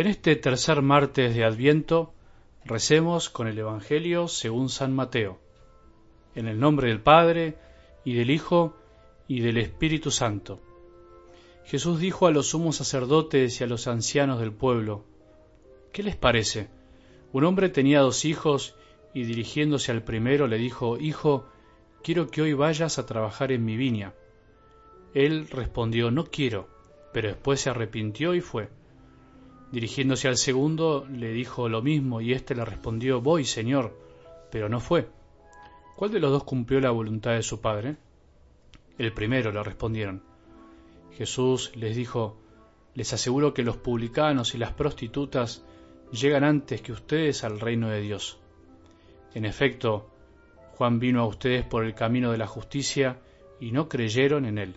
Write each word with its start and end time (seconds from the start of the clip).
En 0.00 0.06
este 0.06 0.34
tercer 0.34 0.80
martes 0.80 1.34
de 1.34 1.44
Adviento 1.44 2.14
recemos 2.64 3.28
con 3.28 3.48
el 3.48 3.58
Evangelio 3.58 4.28
según 4.28 4.70
San 4.70 4.94
Mateo, 4.94 5.38
en 6.34 6.48
el 6.48 6.58
nombre 6.58 6.88
del 6.88 7.02
Padre, 7.02 7.58
y 8.02 8.14
del 8.14 8.30
Hijo, 8.30 8.74
y 9.28 9.40
del 9.40 9.58
Espíritu 9.58 10.10
Santo. 10.10 10.58
Jesús 11.66 12.00
dijo 12.00 12.26
a 12.26 12.30
los 12.30 12.46
sumos 12.46 12.76
sacerdotes 12.76 13.60
y 13.60 13.64
a 13.64 13.66
los 13.66 13.86
ancianos 13.88 14.40
del 14.40 14.54
pueblo, 14.54 15.04
¿qué 15.92 16.02
les 16.02 16.16
parece? 16.16 16.70
Un 17.34 17.44
hombre 17.44 17.68
tenía 17.68 18.00
dos 18.00 18.24
hijos, 18.24 18.76
y 19.12 19.24
dirigiéndose 19.24 19.92
al 19.92 20.02
primero 20.02 20.46
le 20.46 20.56
dijo, 20.56 20.96
Hijo, 20.96 21.44
quiero 22.02 22.30
que 22.30 22.40
hoy 22.40 22.54
vayas 22.54 22.98
a 22.98 23.04
trabajar 23.04 23.52
en 23.52 23.66
mi 23.66 23.76
viña. 23.76 24.14
Él 25.12 25.46
respondió, 25.50 26.10
No 26.10 26.24
quiero, 26.24 26.70
pero 27.12 27.28
después 27.28 27.60
se 27.60 27.68
arrepintió 27.68 28.34
y 28.34 28.40
fue. 28.40 28.79
Dirigiéndose 29.72 30.26
al 30.26 30.36
segundo, 30.36 31.06
le 31.08 31.32
dijo 31.32 31.68
lo 31.68 31.80
mismo, 31.80 32.20
y 32.20 32.32
éste 32.32 32.56
le 32.56 32.64
respondió, 32.64 33.20
Voy, 33.20 33.44
señor, 33.44 33.96
pero 34.50 34.68
no 34.68 34.80
fue. 34.80 35.08
¿Cuál 35.94 36.10
de 36.10 36.18
los 36.18 36.32
dos 36.32 36.42
cumplió 36.42 36.80
la 36.80 36.90
voluntad 36.90 37.32
de 37.32 37.42
su 37.42 37.60
padre? 37.60 37.96
El 38.98 39.12
primero, 39.12 39.52
le 39.52 39.62
respondieron. 39.62 40.22
Jesús 41.16 41.70
les 41.76 41.94
dijo, 41.94 42.36
Les 42.94 43.12
aseguro 43.12 43.54
que 43.54 43.62
los 43.62 43.76
publicanos 43.76 44.56
y 44.56 44.58
las 44.58 44.72
prostitutas 44.72 45.64
llegan 46.10 46.42
antes 46.42 46.82
que 46.82 46.90
ustedes 46.90 47.44
al 47.44 47.60
reino 47.60 47.90
de 47.90 48.00
Dios. 48.00 48.40
En 49.34 49.44
efecto, 49.44 50.10
Juan 50.72 50.98
vino 50.98 51.20
a 51.20 51.26
ustedes 51.26 51.64
por 51.64 51.84
el 51.84 51.94
camino 51.94 52.32
de 52.32 52.38
la 52.38 52.48
justicia 52.48 53.20
y 53.60 53.70
no 53.70 53.88
creyeron 53.88 54.46
en 54.46 54.58
él. 54.58 54.76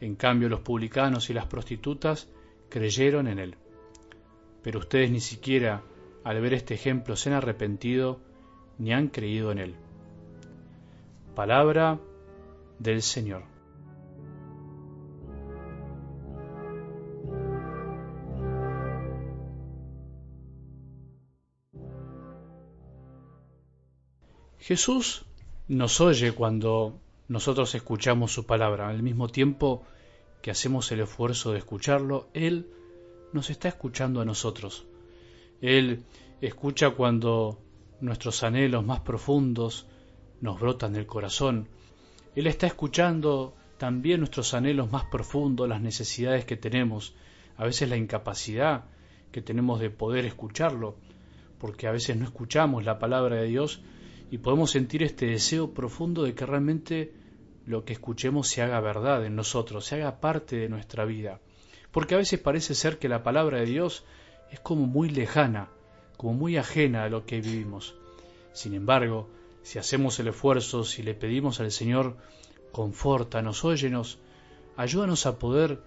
En 0.00 0.16
cambio, 0.16 0.48
los 0.48 0.60
publicanos 0.60 1.30
y 1.30 1.34
las 1.34 1.46
prostitutas 1.46 2.28
creyeron 2.68 3.28
en 3.28 3.38
él 3.38 3.56
pero 4.62 4.78
ustedes 4.80 5.10
ni 5.10 5.20
siquiera 5.20 5.82
al 6.24 6.40
ver 6.40 6.54
este 6.54 6.74
ejemplo 6.74 7.16
se 7.16 7.30
han 7.30 7.36
arrepentido 7.36 8.20
ni 8.78 8.92
han 8.92 9.08
creído 9.08 9.52
en 9.52 9.58
él. 9.58 9.74
Palabra 11.34 11.98
del 12.78 13.02
Señor. 13.02 13.42
Jesús 24.58 25.24
nos 25.66 26.00
oye 26.02 26.32
cuando 26.32 27.00
nosotros 27.28 27.74
escuchamos 27.74 28.32
su 28.32 28.44
palabra, 28.44 28.88
al 28.88 29.02
mismo 29.02 29.28
tiempo 29.28 29.84
que 30.42 30.50
hacemos 30.50 30.92
el 30.92 31.00
esfuerzo 31.00 31.52
de 31.52 31.58
escucharlo, 31.58 32.28
Él 32.34 32.70
nos 33.32 33.50
está 33.50 33.68
escuchando 33.68 34.20
a 34.20 34.24
nosotros. 34.24 34.86
Él 35.60 36.04
escucha 36.40 36.90
cuando 36.90 37.58
nuestros 38.00 38.42
anhelos 38.42 38.84
más 38.84 39.00
profundos 39.00 39.86
nos 40.40 40.60
brotan 40.60 40.92
del 40.92 41.06
corazón. 41.06 41.68
Él 42.34 42.46
está 42.46 42.66
escuchando 42.66 43.54
también 43.76 44.20
nuestros 44.20 44.54
anhelos 44.54 44.90
más 44.90 45.04
profundos, 45.04 45.68
las 45.68 45.80
necesidades 45.80 46.44
que 46.44 46.56
tenemos, 46.56 47.14
a 47.56 47.64
veces 47.64 47.88
la 47.88 47.96
incapacidad 47.96 48.84
que 49.32 49.42
tenemos 49.42 49.80
de 49.80 49.90
poder 49.90 50.24
escucharlo, 50.24 50.96
porque 51.58 51.86
a 51.86 51.92
veces 51.92 52.16
no 52.16 52.24
escuchamos 52.24 52.84
la 52.84 52.98
palabra 52.98 53.36
de 53.36 53.48
Dios 53.48 53.82
y 54.30 54.38
podemos 54.38 54.70
sentir 54.70 55.02
este 55.02 55.26
deseo 55.26 55.74
profundo 55.74 56.22
de 56.22 56.34
que 56.34 56.46
realmente 56.46 57.12
lo 57.66 57.84
que 57.84 57.92
escuchemos 57.92 58.48
se 58.48 58.62
haga 58.62 58.80
verdad 58.80 59.24
en 59.26 59.36
nosotros, 59.36 59.84
se 59.84 59.96
haga 59.96 60.20
parte 60.20 60.56
de 60.56 60.68
nuestra 60.68 61.04
vida 61.04 61.40
porque 61.98 62.14
a 62.14 62.18
veces 62.18 62.38
parece 62.38 62.76
ser 62.76 63.00
que 63.00 63.08
la 63.08 63.24
palabra 63.24 63.58
de 63.58 63.66
Dios 63.66 64.04
es 64.52 64.60
como 64.60 64.86
muy 64.86 65.10
lejana, 65.10 65.68
como 66.16 66.32
muy 66.32 66.56
ajena 66.56 67.02
a 67.02 67.08
lo 67.08 67.26
que 67.26 67.40
vivimos. 67.40 67.96
Sin 68.52 68.74
embargo, 68.74 69.28
si 69.62 69.80
hacemos 69.80 70.20
el 70.20 70.28
esfuerzo, 70.28 70.84
si 70.84 71.02
le 71.02 71.14
pedimos 71.14 71.58
al 71.58 71.72
Señor, 71.72 72.16
confórtanos, 72.70 73.64
óyenos, 73.64 74.20
ayúdanos 74.76 75.26
a 75.26 75.40
poder 75.40 75.82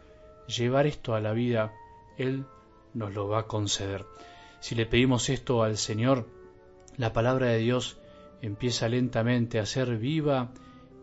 llevar 0.48 0.86
esto 0.86 1.16
a 1.16 1.22
la 1.22 1.32
vida, 1.32 1.72
Él 2.18 2.44
nos 2.94 3.14
lo 3.14 3.30
va 3.30 3.40
a 3.40 3.48
conceder. 3.48 4.06
Si 4.60 4.76
le 4.76 4.86
pedimos 4.86 5.30
esto 5.30 5.64
al 5.64 5.78
Señor, 5.78 6.28
la 6.98 7.14
palabra 7.14 7.48
de 7.48 7.60
Dios 7.60 8.02
empieza 8.42 8.90
lentamente 8.90 9.60
a 9.60 9.66
ser 9.66 9.96
viva 9.96 10.52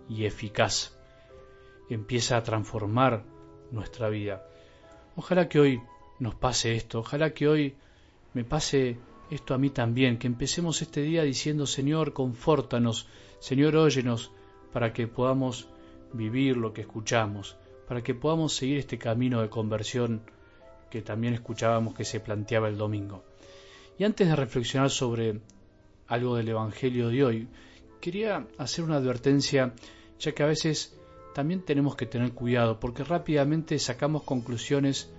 y 0.07 0.27
eficaz, 0.27 0.99
empieza 1.89 2.37
a 2.37 2.43
transformar 2.43 3.25
nuestra 3.71 4.11
vida. 4.11 4.45
Ojalá 5.21 5.49
que 5.49 5.59
hoy 5.59 5.83
nos 6.21 6.37
pase 6.37 6.77
esto, 6.77 7.01
ojalá 7.01 7.35
que 7.35 7.49
hoy 7.49 7.75
me 8.35 8.45
pase 8.45 8.99
esto 9.33 9.53
a 9.53 9.59
mí 9.59 9.69
también, 9.69 10.17
que 10.17 10.29
empecemos 10.29 10.81
este 10.81 11.03
día 11.03 11.25
diciendo, 11.25 11.67
Señor, 11.67 12.13
confórtanos, 12.13 13.09
Señor, 13.41 13.75
óyenos, 13.75 14.31
para 14.73 14.93
que 14.93 15.09
podamos 15.09 15.67
vivir 16.13 16.57
lo 16.57 16.73
que 16.73 16.83
escuchamos, 16.83 17.57
para 17.89 18.01
que 18.01 18.15
podamos 18.15 18.55
seguir 18.55 18.79
este 18.79 18.97
camino 18.97 19.43
de 19.43 19.49
conversión 19.49 20.23
que 20.89 21.03
también 21.03 21.35
escuchábamos 21.35 21.95
que 21.95 22.05
se 22.05 22.21
planteaba 22.21 22.69
el 22.69 22.79
domingo. 22.79 23.25
Y 23.99 24.05
antes 24.05 24.29
de 24.29 24.37
reflexionar 24.37 24.91
sobre 24.91 25.41
algo 26.07 26.37
del 26.37 26.51
Evangelio 26.51 27.09
de 27.09 27.25
hoy, 27.25 27.49
quería 28.01 28.47
hacer 28.57 28.85
una 28.85 28.99
advertencia, 28.99 29.75
ya 30.21 30.31
que 30.31 30.45
a 30.45 30.47
veces 30.47 30.97
también 31.35 31.63
tenemos 31.63 31.97
que 31.97 32.07
tener 32.07 32.33
cuidado 32.33 32.81
porque 32.81 33.05
rápidamente 33.05 33.79
sacamos 33.79 34.23
conclusiones 34.23 35.11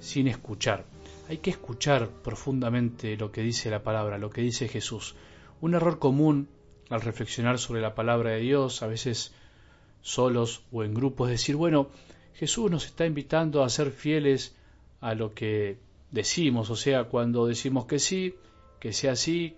sin 0.00 0.28
escuchar. 0.28 0.84
Hay 1.28 1.38
que 1.38 1.50
escuchar 1.50 2.08
profundamente 2.08 3.16
lo 3.16 3.30
que 3.32 3.42
dice 3.42 3.70
la 3.70 3.82
palabra, 3.82 4.18
lo 4.18 4.30
que 4.30 4.40
dice 4.40 4.68
Jesús. 4.68 5.14
Un 5.60 5.74
error 5.74 5.98
común 5.98 6.48
al 6.90 7.02
reflexionar 7.02 7.58
sobre 7.58 7.82
la 7.82 7.94
palabra 7.94 8.30
de 8.30 8.40
Dios, 8.40 8.82
a 8.82 8.86
veces 8.86 9.34
solos 10.00 10.62
o 10.72 10.84
en 10.84 10.94
grupos, 10.94 11.28
es 11.28 11.40
decir, 11.40 11.56
bueno, 11.56 11.88
Jesús 12.34 12.70
nos 12.70 12.86
está 12.86 13.04
invitando 13.04 13.62
a 13.62 13.68
ser 13.68 13.90
fieles 13.90 14.56
a 15.00 15.14
lo 15.14 15.34
que 15.34 15.78
decimos, 16.10 16.70
o 16.70 16.76
sea, 16.76 17.04
cuando 17.04 17.46
decimos 17.46 17.86
que 17.86 17.98
sí, 17.98 18.34
que 18.80 18.92
sea 18.92 19.16
sí, 19.16 19.56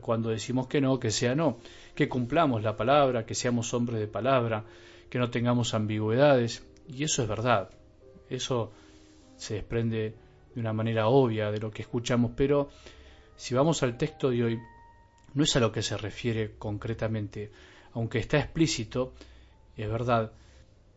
cuando 0.00 0.30
decimos 0.30 0.66
que 0.66 0.80
no, 0.80 0.98
que 0.98 1.10
sea 1.10 1.34
no, 1.34 1.58
que 1.94 2.08
cumplamos 2.08 2.62
la 2.62 2.76
palabra, 2.76 3.24
que 3.24 3.34
seamos 3.34 3.72
hombres 3.72 4.00
de 4.00 4.08
palabra, 4.08 4.64
que 5.10 5.18
no 5.18 5.30
tengamos 5.30 5.74
ambigüedades, 5.74 6.64
y 6.88 7.04
eso 7.04 7.22
es 7.22 7.28
verdad, 7.28 7.70
eso 8.28 8.72
se 9.36 9.54
desprende 9.54 10.14
de 10.54 10.60
una 10.60 10.72
manera 10.72 11.08
obvia 11.08 11.50
de 11.50 11.58
lo 11.58 11.70
que 11.70 11.82
escuchamos, 11.82 12.32
pero 12.36 12.70
si 13.36 13.54
vamos 13.54 13.82
al 13.82 13.96
texto 13.96 14.30
de 14.30 14.44
hoy, 14.44 14.60
no 15.34 15.44
es 15.44 15.54
a 15.56 15.60
lo 15.60 15.72
que 15.72 15.82
se 15.82 15.96
refiere 15.96 16.54
concretamente, 16.58 17.50
aunque 17.92 18.18
está 18.18 18.38
explícito, 18.38 19.12
es 19.76 19.88
verdad, 19.88 20.32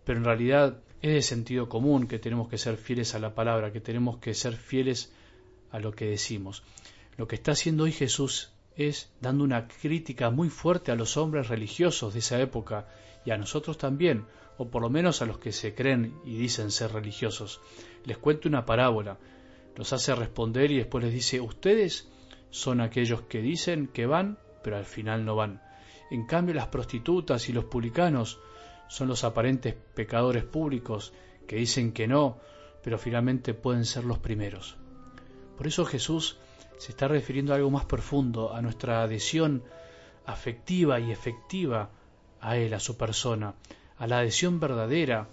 pero 0.05 0.19
en 0.19 0.25
realidad 0.25 0.79
es 1.01 1.13
de 1.13 1.21
sentido 1.21 1.69
común 1.69 2.07
que 2.07 2.19
tenemos 2.19 2.47
que 2.49 2.57
ser 2.57 2.77
fieles 2.77 3.15
a 3.15 3.19
la 3.19 3.35
palabra, 3.35 3.71
que 3.71 3.81
tenemos 3.81 4.17
que 4.17 4.33
ser 4.33 4.55
fieles 4.55 5.11
a 5.71 5.79
lo 5.79 5.91
que 5.91 6.05
decimos. 6.05 6.63
Lo 7.17 7.27
que 7.27 7.35
está 7.35 7.51
haciendo 7.51 7.83
hoy 7.83 7.91
Jesús 7.91 8.51
es 8.75 9.11
dando 9.19 9.43
una 9.43 9.67
crítica 9.67 10.29
muy 10.29 10.49
fuerte 10.49 10.91
a 10.91 10.95
los 10.95 11.17
hombres 11.17 11.49
religiosos 11.49 12.13
de 12.13 12.19
esa 12.19 12.39
época 12.39 12.87
y 13.29 13.31
a 13.31 13.37
nosotros 13.37 13.77
también, 13.77 14.25
o 14.57 14.71
por 14.71 14.81
lo 14.81 14.89
menos 14.89 15.21
a 15.21 15.27
los 15.27 15.37
que 15.37 15.51
se 15.51 15.75
creen 15.75 16.19
y 16.25 16.35
dicen 16.35 16.71
ser 16.71 16.93
religiosos. 16.93 17.61
Les 18.03 18.17
cuento 18.17 18.49
una 18.49 18.65
parábola, 18.65 19.19
los 19.75 19.93
hace 19.93 20.15
responder 20.15 20.71
y 20.71 20.77
después 20.77 21.03
les 21.03 21.13
dice, 21.13 21.39
ustedes 21.39 22.09
son 22.49 22.81
aquellos 22.81 23.21
que 23.21 23.43
dicen 23.43 23.85
que 23.85 24.07
van, 24.07 24.39
pero 24.63 24.77
al 24.77 24.85
final 24.85 25.25
no 25.25 25.35
van. 25.35 25.61
En 26.09 26.25
cambio, 26.25 26.55
las 26.55 26.69
prostitutas 26.69 27.47
y 27.49 27.53
los 27.53 27.65
publicanos 27.65 28.39
son 28.87 29.07
los 29.09 29.23
aparentes 29.23 29.75
pecadores 29.93 30.43
públicos 30.43 31.13
que 31.45 31.57
dicen 31.57 31.91
que 31.91 32.07
no, 32.07 32.39
pero 32.81 32.97
finalmente 32.97 33.53
pueden 33.53 33.85
ser 33.85 34.05
los 34.05 34.17
primeros. 34.17 34.75
Por 35.55 35.67
eso 35.67 35.85
Jesús 35.85 36.39
se 36.79 36.93
está 36.93 37.07
refiriendo 37.07 37.53
a 37.53 37.57
algo 37.57 37.69
más 37.69 37.85
profundo, 37.85 38.55
a 38.55 38.61
nuestra 38.63 39.03
adhesión 39.03 39.63
afectiva 40.25 40.99
y 40.99 41.11
efectiva 41.11 41.91
a 42.41 42.57
Él, 42.57 42.73
a 42.73 42.79
su 42.79 42.97
persona, 42.97 43.55
a 43.97 44.07
la 44.07 44.19
adhesión 44.19 44.59
verdadera 44.59 45.27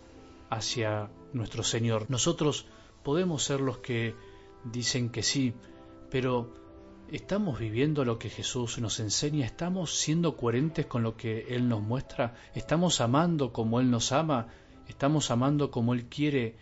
hacia 0.51 1.11
nuestro 1.33 1.63
Señor. 1.63 2.07
Nosotros 2.09 2.67
podemos 3.03 3.43
ser 3.43 3.61
los 3.61 3.79
que 3.79 4.15
dicen 4.65 5.11
que 5.11 5.23
sí, 5.23 5.55
pero 6.11 6.53
¿estamos 7.11 7.59
viviendo 7.59 8.05
lo 8.05 8.19
que 8.19 8.31
Jesús 8.31 8.79
nos 8.79 9.01
enseña? 9.01 9.47
¿Estamos 9.47 9.97
siendo 9.97 10.37
coherentes 10.37 10.87
con 10.87 11.03
lo 11.03 11.17
que 11.17 11.47
Él 11.49 11.69
nos 11.69 11.83
muestra? 11.83 12.35
¿Estamos 12.55 13.01
amando 13.01 13.53
como 13.53 13.81
Él 13.81 13.91
nos 13.91 14.13
ama? 14.13 14.49
¿Estamos 14.89 15.31
amando 15.31 15.71
como 15.71 15.95
Él 15.95 16.07
quiere 16.07 16.57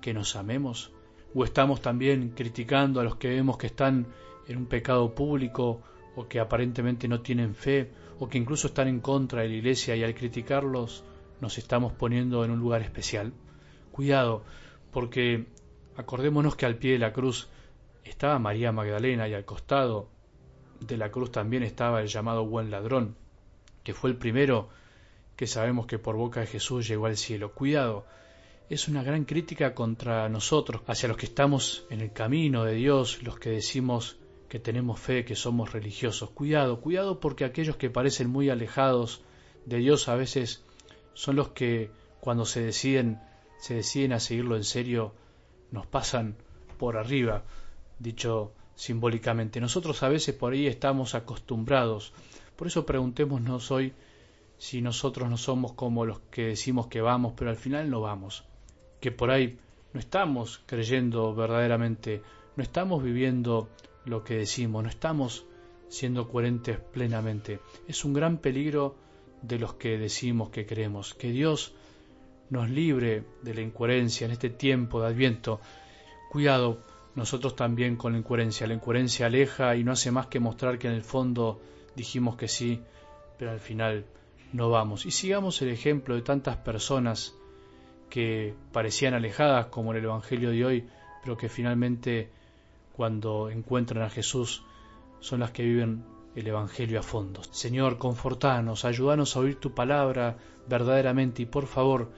que 0.00 0.14
nos 0.14 0.36
amemos? 0.36 0.92
¿O 1.34 1.44
estamos 1.44 1.80
también 1.80 2.30
criticando 2.30 3.00
a 3.00 3.04
los 3.04 3.16
que 3.16 3.28
vemos 3.28 3.56
que 3.56 3.66
están 3.66 4.06
en 4.48 4.56
un 4.56 4.66
pecado 4.66 5.14
público 5.14 5.82
o 6.16 6.26
que 6.26 6.40
aparentemente 6.40 7.06
no 7.06 7.20
tienen 7.20 7.54
fe 7.54 7.92
o 8.20 8.28
que 8.28 8.38
incluso 8.38 8.68
están 8.68 8.86
en 8.86 9.00
contra 9.00 9.42
de 9.42 9.48
la 9.48 9.54
iglesia 9.54 9.96
y 9.96 10.04
al 10.04 10.14
criticarlos 10.14 11.02
nos 11.40 11.56
estamos 11.56 11.94
poniendo 11.94 12.44
en 12.44 12.50
un 12.50 12.60
lugar 12.60 12.82
especial. 12.82 13.32
Cuidado, 13.90 14.44
porque 14.92 15.46
acordémonos 15.96 16.54
que 16.54 16.66
al 16.66 16.76
pie 16.76 16.92
de 16.92 16.98
la 16.98 17.14
cruz 17.14 17.48
estaba 18.04 18.38
María 18.38 18.72
Magdalena 18.72 19.26
y 19.26 19.32
al 19.32 19.46
costado 19.46 20.10
de 20.80 20.98
la 20.98 21.10
cruz 21.10 21.32
también 21.32 21.62
estaba 21.62 22.02
el 22.02 22.08
llamado 22.08 22.44
buen 22.44 22.70
ladrón, 22.70 23.16
que 23.82 23.94
fue 23.94 24.10
el 24.10 24.16
primero 24.16 24.68
que 25.34 25.46
sabemos 25.46 25.86
que 25.86 25.98
por 25.98 26.16
boca 26.16 26.40
de 26.40 26.46
Jesús 26.46 26.86
llegó 26.86 27.06
al 27.06 27.16
cielo. 27.16 27.54
Cuidado, 27.54 28.04
es 28.68 28.86
una 28.86 29.02
gran 29.02 29.24
crítica 29.24 29.74
contra 29.74 30.28
nosotros, 30.28 30.82
hacia 30.86 31.08
los 31.08 31.16
que 31.16 31.24
estamos 31.24 31.86
en 31.88 32.02
el 32.02 32.12
camino 32.12 32.64
de 32.64 32.74
Dios, 32.74 33.22
los 33.22 33.38
que 33.38 33.48
decimos 33.48 34.19
que 34.50 34.58
tenemos 34.58 34.98
fe, 34.98 35.24
que 35.24 35.36
somos 35.36 35.72
religiosos. 35.72 36.30
Cuidado, 36.30 36.80
cuidado 36.80 37.20
porque 37.20 37.44
aquellos 37.44 37.76
que 37.76 37.88
parecen 37.88 38.28
muy 38.28 38.50
alejados 38.50 39.22
de 39.64 39.76
Dios 39.76 40.08
a 40.08 40.16
veces 40.16 40.64
son 41.14 41.36
los 41.36 41.50
que 41.50 41.92
cuando 42.18 42.44
se 42.44 42.60
deciden, 42.60 43.20
se 43.60 43.74
deciden 43.74 44.12
a 44.12 44.18
seguirlo 44.18 44.56
en 44.56 44.64
serio, 44.64 45.14
nos 45.70 45.86
pasan 45.86 46.34
por 46.78 46.96
arriba, 46.96 47.44
dicho 48.00 48.52
simbólicamente. 48.74 49.60
Nosotros 49.60 50.02
a 50.02 50.08
veces 50.08 50.34
por 50.34 50.52
ahí 50.52 50.66
estamos 50.66 51.14
acostumbrados. 51.14 52.12
Por 52.56 52.66
eso 52.66 52.84
preguntémonos 52.84 53.70
hoy 53.70 53.92
si 54.58 54.82
nosotros 54.82 55.30
no 55.30 55.36
somos 55.36 55.74
como 55.74 56.04
los 56.04 56.18
que 56.28 56.46
decimos 56.46 56.88
que 56.88 57.00
vamos, 57.00 57.34
pero 57.36 57.50
al 57.50 57.56
final 57.56 57.88
no 57.88 58.00
vamos. 58.00 58.42
Que 59.00 59.12
por 59.12 59.30
ahí 59.30 59.60
no 59.92 60.00
estamos 60.00 60.60
creyendo 60.66 61.36
verdaderamente, 61.36 62.20
no 62.56 62.64
estamos 62.64 63.00
viviendo 63.00 63.68
lo 64.04 64.24
que 64.24 64.36
decimos, 64.36 64.82
no 64.82 64.88
estamos 64.88 65.46
siendo 65.88 66.28
coherentes 66.28 66.78
plenamente. 66.78 67.60
Es 67.86 68.04
un 68.04 68.12
gran 68.12 68.38
peligro 68.38 68.96
de 69.42 69.58
los 69.58 69.74
que 69.74 69.98
decimos 69.98 70.50
que 70.50 70.66
creemos. 70.66 71.14
Que 71.14 71.30
Dios 71.30 71.74
nos 72.50 72.70
libre 72.70 73.24
de 73.42 73.54
la 73.54 73.60
incoherencia 73.60 74.24
en 74.24 74.32
este 74.32 74.50
tiempo 74.50 75.00
de 75.00 75.08
Adviento. 75.08 75.60
Cuidado, 76.30 76.84
nosotros 77.14 77.56
también 77.56 77.96
con 77.96 78.12
la 78.12 78.18
incoherencia. 78.18 78.66
La 78.66 78.74
incoherencia 78.74 79.26
aleja 79.26 79.76
y 79.76 79.84
no 79.84 79.92
hace 79.92 80.10
más 80.10 80.26
que 80.26 80.40
mostrar 80.40 80.78
que 80.78 80.88
en 80.88 80.94
el 80.94 81.02
fondo 81.02 81.60
dijimos 81.96 82.36
que 82.36 82.48
sí, 82.48 82.80
pero 83.38 83.50
al 83.50 83.60
final 83.60 84.06
no 84.52 84.70
vamos. 84.70 85.06
Y 85.06 85.10
sigamos 85.10 85.60
el 85.62 85.70
ejemplo 85.70 86.14
de 86.14 86.22
tantas 86.22 86.56
personas 86.56 87.34
que 88.08 88.54
parecían 88.72 89.14
alejadas 89.14 89.66
como 89.66 89.92
en 89.92 89.98
el 89.98 90.04
Evangelio 90.04 90.50
de 90.50 90.64
hoy, 90.64 90.88
pero 91.22 91.36
que 91.36 91.48
finalmente 91.48 92.30
cuando 93.00 93.48
encuentran 93.48 94.02
a 94.02 94.10
Jesús 94.10 94.62
son 95.20 95.40
las 95.40 95.52
que 95.52 95.62
viven 95.62 96.04
el 96.34 96.46
Evangelio 96.46 97.00
a 97.00 97.02
fondo. 97.02 97.42
Señor, 97.44 97.96
confortanos, 97.96 98.84
ayúdanos 98.84 99.34
a 99.34 99.40
oír 99.40 99.58
tu 99.58 99.72
palabra 99.74 100.36
verdaderamente 100.68 101.40
y 101.40 101.46
por 101.46 101.66
favor, 101.66 102.10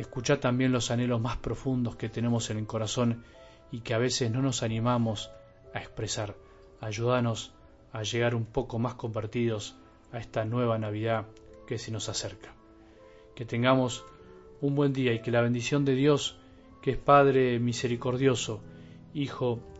escucha 0.00 0.40
también 0.40 0.72
los 0.72 0.90
anhelos 0.90 1.20
más 1.20 1.36
profundos 1.36 1.94
que 1.94 2.08
tenemos 2.08 2.50
en 2.50 2.58
el 2.58 2.66
corazón 2.66 3.22
y 3.70 3.82
que 3.82 3.94
a 3.94 3.98
veces 3.98 4.32
no 4.32 4.42
nos 4.42 4.64
animamos 4.64 5.30
a 5.72 5.78
expresar. 5.78 6.34
Ayúdanos 6.80 7.52
a 7.92 8.02
llegar 8.02 8.34
un 8.34 8.46
poco 8.46 8.80
más 8.80 8.94
convertidos 8.94 9.76
a 10.10 10.18
esta 10.18 10.44
nueva 10.44 10.76
Navidad 10.76 11.26
que 11.68 11.78
se 11.78 11.92
nos 11.92 12.08
acerca. 12.08 12.52
Que 13.36 13.44
tengamos 13.44 14.04
un 14.60 14.74
buen 14.74 14.92
día 14.92 15.12
y 15.12 15.22
que 15.22 15.30
la 15.30 15.40
bendición 15.40 15.84
de 15.84 15.94
Dios, 15.94 16.36
que 16.82 16.90
es 16.90 16.96
Padre 16.96 17.60
misericordioso, 17.60 18.60
Hijo 19.14 19.60